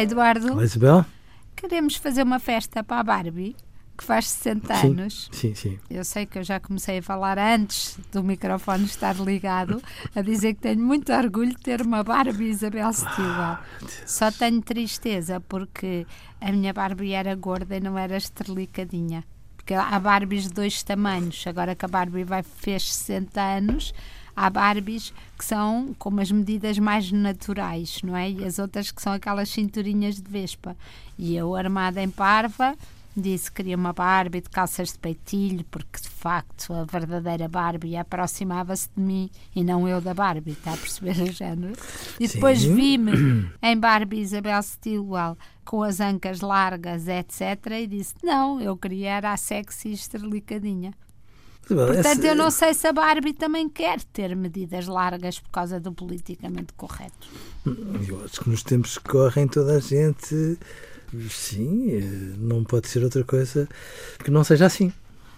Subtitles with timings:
[0.00, 0.52] Olá, Eduardo.
[0.54, 1.04] Olá, Isabel.
[1.54, 3.54] Queremos fazer uma festa para a Barbie,
[3.98, 5.28] que faz 60 sim, anos.
[5.30, 5.78] Sim, sim.
[5.90, 9.82] Eu sei que eu já comecei a falar antes do microfone estar ligado,
[10.14, 13.58] a dizer que tenho muito orgulho de ter uma Barbie Isabel Stilwell.
[14.06, 16.06] Só tenho tristeza porque
[16.40, 19.22] a minha Barbie era gorda e não era esterlicadinha.
[19.54, 21.46] Porque há Barbies de dois tamanhos.
[21.46, 23.92] Agora que a Barbie vai, fez 60 anos,
[24.34, 28.30] há Barbies que são com as medidas mais naturais, não é?
[28.30, 30.76] E as outras que são aquelas cinturinhas de vespa.
[31.18, 32.76] E eu, armada em parva,
[33.16, 37.96] disse que queria uma Barbie de calças de peitilho, porque de facto a verdadeira Barbie
[37.96, 41.74] aproximava-se de mim e não eu da Barbie, está a perceber o género?
[42.18, 47.42] E depois vi-me em Barbie Isabel Stilwell com as ancas largas, etc.
[47.80, 50.92] E disse: não, eu queria era a sexy esterlicadinha.
[51.66, 55.92] Portanto, eu não sei se a Barbie também quer ter medidas largas por causa do
[55.92, 57.28] politicamente correto.
[58.08, 60.58] Eu acho que nos tempos que correm toda a gente.
[61.28, 63.68] Sim, eh, não pode ser outra coisa
[64.22, 64.92] que não seja assim.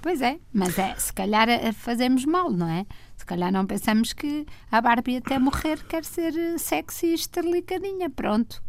[0.00, 2.86] Pois é, mas é, se calhar eh, fazemos mal, não é?
[3.16, 8.08] Se calhar não pensamos que a Barbie até morrer quer ser eh, sexy e esterlicadinha,
[8.08, 8.62] pronto.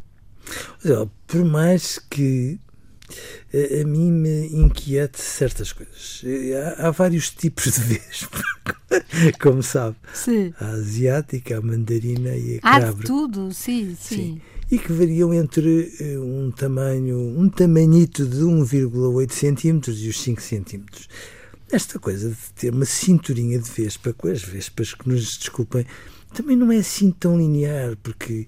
[1.27, 2.59] Por mais que
[3.53, 6.21] a, mim me inquiete certas coisas.
[6.77, 8.43] Há, há vários tipos de vespa,
[9.41, 9.95] como sabe.
[10.13, 10.53] Sim.
[10.59, 14.41] A asiática, a mandarina e a Há de tudo, sim, sim.
[14.69, 20.41] E que variam entre eh, um tamanho, um tamanhito de 1,8 centímetros e os 5
[20.41, 21.07] centímetros.
[21.71, 25.85] Esta coisa de ter uma cinturinha de vespa, com as vespas que nos desculpem,
[26.33, 28.47] também não é assim tão linear, porque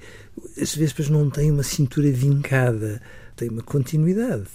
[0.62, 3.02] as vespas não têm uma cintura vincada,
[3.40, 4.48] têm uma continuidade.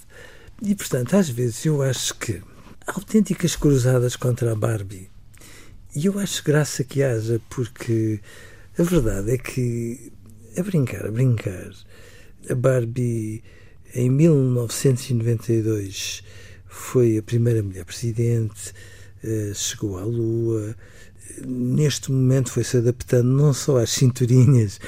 [0.61, 2.41] E, portanto, às vezes eu acho que
[2.87, 5.09] autênticas cruzadas contra a Barbie.
[5.95, 8.19] E eu acho graça que haja, porque
[8.77, 10.11] a verdade é que,
[10.57, 11.71] a brincar, a brincar,
[12.49, 13.41] a Barbie
[13.93, 16.21] em 1992
[16.67, 18.73] foi a primeira mulher presidente,
[19.23, 20.75] eh, chegou à Lua.
[21.45, 24.79] Neste momento foi-se adaptando não só às cinturinhas,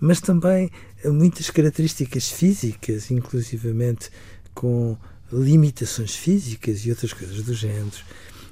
[0.00, 0.70] mas também
[1.04, 4.10] muitas características físicas, inclusivamente
[4.54, 4.96] com
[5.32, 7.90] limitações físicas e outras coisas do género.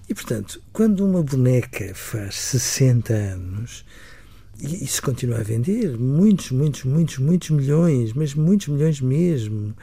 [0.08, 3.84] E, portanto, quando uma boneca faz 60 anos,
[4.60, 9.74] e isso continua a vender, muitos, muitos, muitos, muitos milhões, mas muitos milhões mesmo,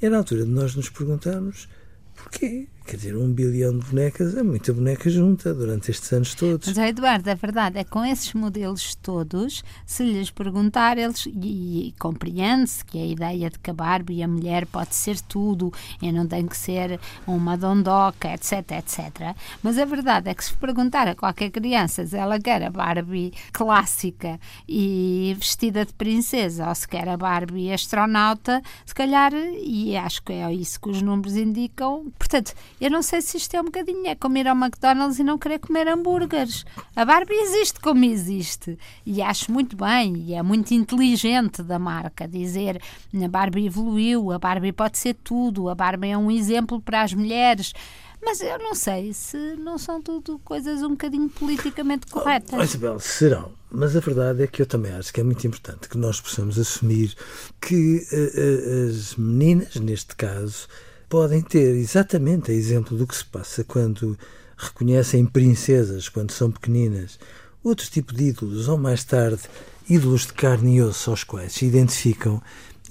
[0.00, 1.68] era a altura de nós nos perguntarmos
[2.14, 2.68] porquê.
[2.88, 6.66] Quer dizer, um bilhão de bonecas é muita boneca junta durante estes anos todos.
[6.68, 11.88] Mas, Eduardo, a verdade é que com esses modelos todos, se lhes perguntar, eles, e,
[11.88, 16.10] e compreende-se que a ideia de que a Barbie, a mulher, pode ser tudo e
[16.10, 19.36] não tem que ser uma dondoca, etc, etc.
[19.62, 23.34] Mas a verdade é que se perguntar a qualquer criança se ela quer a Barbie
[23.52, 30.22] clássica e vestida de princesa ou se quer a Barbie astronauta, se calhar, e acho
[30.22, 33.64] que é isso que os números indicam, portanto, eu não sei se isto é um
[33.64, 36.64] bocadinho, é como ir ao McDonald's e não querer comer hambúrgueres.
[36.94, 38.78] A Barbie existe como existe.
[39.04, 42.80] E acho muito bem, e é muito inteligente da marca dizer
[43.14, 47.12] a Barbie evoluiu, a Barbie pode ser tudo, a Barbie é um exemplo para as
[47.12, 47.72] mulheres.
[48.20, 52.70] Mas eu não sei se não são tudo coisas um bocadinho politicamente Oh, corretas.
[52.70, 53.52] Isabel, serão.
[53.70, 56.58] Mas a verdade é que eu também acho que é muito importante que nós possamos
[56.58, 57.14] assumir
[57.60, 60.66] que eh, eh, as meninas, neste caso,
[61.08, 64.18] podem ter exatamente a exemplo do que se passa quando
[64.56, 67.18] reconhecem princesas quando são pequeninas,
[67.62, 69.42] outro tipo de ídolos, ou mais tarde,
[69.88, 72.42] ídolos de carne e osso aos quais se identificam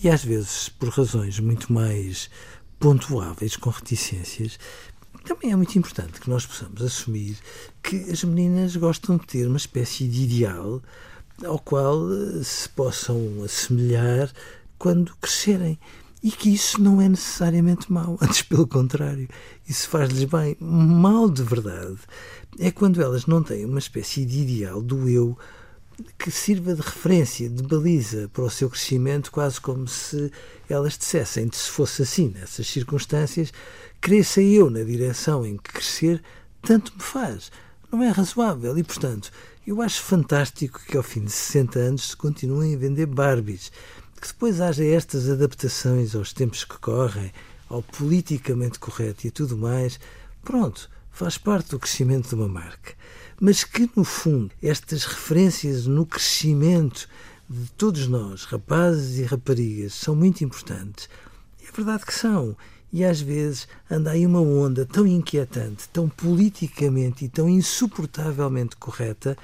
[0.02, 2.30] e às vezes por razões muito mais
[2.80, 4.60] pontuáveis, com reticências,
[5.26, 7.38] também é muito importante que nós possamos assumir
[7.84, 10.82] que as meninas gostam de ter uma espécie de ideal
[11.46, 12.00] ao qual
[12.44, 14.32] se possam assemelhar
[14.78, 15.78] quando crescerem.
[16.24, 19.28] E que isso não é necessariamente mau, antes pelo contrário,
[19.68, 20.58] isso faz-lhes bem.
[20.60, 22.00] Mal de verdade
[22.60, 25.38] é quando elas não têm uma espécie de ideal do eu
[26.18, 30.32] que sirva de referência, de baliza para o seu crescimento, quase como se
[30.70, 33.52] elas dissessem, se fosse assim, nessas circunstâncias,
[34.00, 36.22] cresça eu na direção em que crescer,
[36.62, 37.52] tanto me faz.
[37.92, 39.32] Não é razoável e, portanto,
[39.66, 43.72] eu acho fantástico que ao fim de 60 anos se continuem a vender Barbies,
[44.22, 47.32] que depois haja estas adaptações aos tempos que correm,
[47.70, 50.00] ao politicamente correto e tudo mais.
[50.44, 52.94] Pronto, faz parte do crescimento de uma marca
[53.40, 57.08] mas que, no fundo, estas referências no crescimento
[57.48, 61.08] de todos nós, rapazes e raparigas, são muito importantes.
[61.62, 62.58] É verdade que são.
[62.92, 69.38] E às vezes anda aí uma onda tão inquietante, tão politicamente e tão insuportavelmente correta,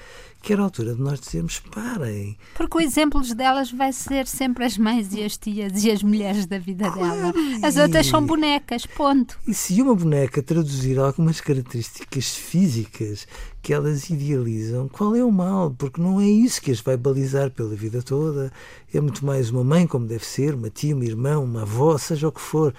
[0.43, 2.37] que era a altura de nós dizermos parem.
[2.53, 6.45] Porque o exemplo delas vai ser sempre as mães e as tias e as mulheres
[6.45, 7.33] da vida dela.
[7.63, 9.39] As outras são bonecas, ponto.
[9.47, 13.25] E se uma boneca traduzir algumas características físicas
[13.61, 15.71] que elas idealizam, qual é o mal?
[15.71, 18.51] Porque não é isso que as vai balizar pela vida toda.
[18.93, 22.27] É muito mais uma mãe como deve ser, uma tia, uma irmã, uma avó, seja
[22.27, 22.73] o que for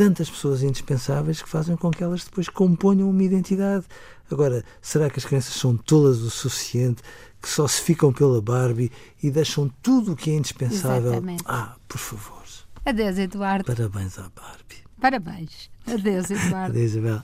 [0.00, 3.84] tantas pessoas indispensáveis que fazem com que elas depois componham uma identidade.
[4.30, 7.02] Agora, será que as crianças são tolas o suficiente
[7.38, 8.90] que só se ficam pela Barbie
[9.22, 11.12] e deixam tudo o que é indispensável?
[11.12, 11.42] Exatamente.
[11.44, 12.40] Ah, por favor.
[12.82, 13.66] Adeus, Eduardo.
[13.66, 14.82] Parabéns à Barbie.
[14.98, 15.70] Parabéns.
[15.86, 16.70] Adeus, Eduardo.
[16.70, 17.22] Adeus, Isabel.